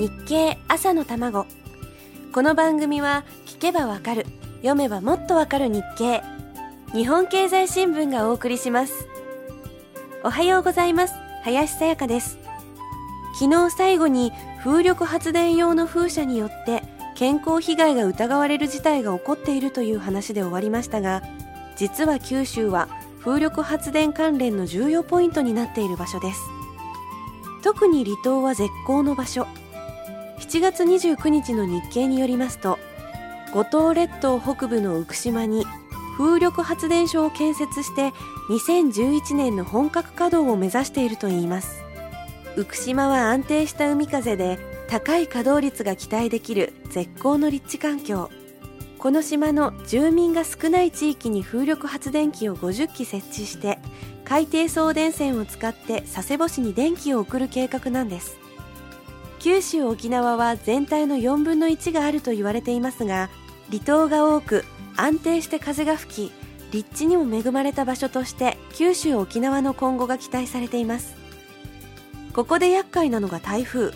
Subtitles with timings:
[0.00, 1.44] 日経朝の卵。
[2.32, 4.24] この番組は聞けばわかる
[4.62, 6.22] 読めばもっとわかる日経。
[6.94, 9.06] 日本経済新聞がお送りします。
[10.24, 11.12] おはようございます。
[11.44, 12.38] 林さやかです。
[13.38, 14.32] 昨日最後に
[14.64, 16.82] 風力発電用の風車によって
[17.14, 21.22] 健康被害が疑われる事態が起こっているという話で終わりましたが
[21.76, 22.88] 実は九州は
[23.22, 26.40] 風力発電関連の重要ポイントになっている場所です。
[27.62, 29.46] 特に離島は絶好の場所。
[30.50, 32.80] 7月29日の日経によりますと
[33.54, 35.64] 五島列島北部の浮島に
[36.18, 38.08] 風力発電所を建設して
[38.48, 41.84] 2011年の本格稼働を目指しているといいます。
[42.56, 48.28] 浮島は安定した海風で高い稼働率が期待できる絶好の立地環境。
[48.98, 53.78] この島の住民が少ない地域に風力発電機を50基設置して
[54.24, 58.49] 海底送電線を使って佐世保市に電気を送る計画なんです。
[59.40, 63.30] 九州沖縄は全体の4分の1があると言われていますが
[63.70, 64.64] 離島が多く
[64.96, 66.32] 安定して風が吹き
[66.72, 71.16] 立地にも恵まれた場所として九州沖縄の今後が期待されています。
[72.32, 73.92] ここで厄介なのが台風。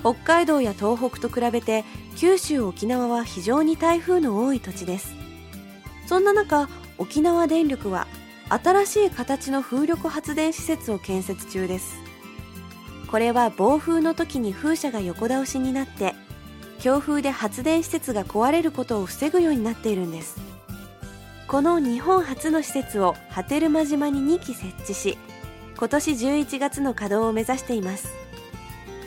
[0.00, 1.84] 北海道や東北と比べて
[2.16, 5.14] 九州沖縄は非常に台風の多い土地です。
[6.06, 8.08] そんな中沖縄電力は
[8.48, 12.07] 新しい形の風力発電施設を建設中です。
[13.10, 16.14] これは暴風の時に風車が横倒しになって
[16.78, 20.36] 強風で発電施設が壊れることを防ぐようになっているんです。
[21.48, 25.16] この日本初の施設を波照間島に2基設置し
[25.78, 28.14] 今年11月の稼働を目指しています。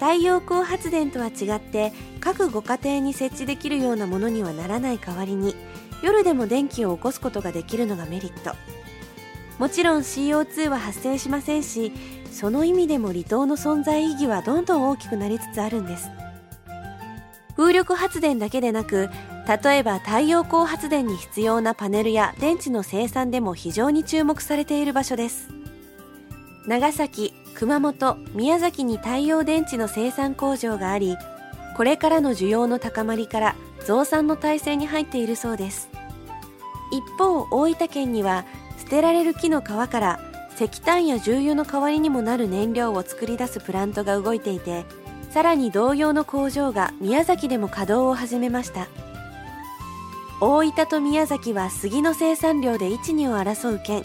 [0.00, 5.54] 太陽光発電とは違って各ご家庭に設置できるようなものにはならない代わりに
[6.02, 8.56] 夜でも電気を起こすことができるのがメリット。
[9.58, 11.92] もちろん CO2 は発生しませんし
[12.32, 16.10] その意味でも離島の存在意義はどんどん大きくなりつつあるんです。
[17.56, 19.08] 風力発電だけでなく
[19.46, 25.50] 例えば太陽光発電に必要なパネルや電池の生産でも非常に注目されている場所です。
[26.66, 31.16] 長崎熊本宮崎に太陽電池の生産工場があり
[31.76, 33.56] これからの需要の高まりから
[33.86, 35.88] 増産の体制に入っているそうです。
[36.90, 38.44] 一方大分県には
[38.84, 40.20] 捨てられる木の皮から
[40.54, 44.84] 石炭や重油の代わりにもなる燃料を作り出すプラントが動いていて
[45.30, 48.86] さらに同様の工場が宮崎でも稼働を始めました。
[50.40, 54.04] 大分と宮崎は杉の生産量で1、2を争う県。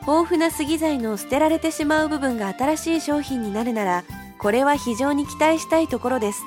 [0.00, 4.04] 豊富な杉材の捨てられてしまう部分が新しい商品になるなら
[4.38, 6.42] これは非常に期待したいところです。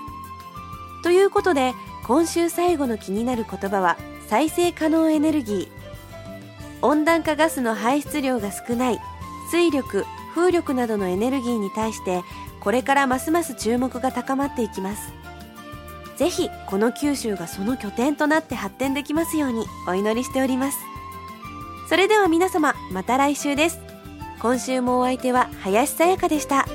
[1.04, 1.74] ということで
[2.06, 5.77] 今週最後の気になる言葉は再生可能エネルギー。
[6.82, 9.00] 温暖化ガスの排出量が少ない
[9.52, 10.06] 水力
[10.36, 12.22] 風力などのエネルギーに対して
[12.60, 15.14] これからますます注目が高まっていきます。
[16.18, 20.80] ぜひこの九州がその拠点となって発展できますようにお祈りしております。
[21.90, 23.80] それでは皆様また来週です。
[24.40, 26.68] 今週もお相手は林さやかでした。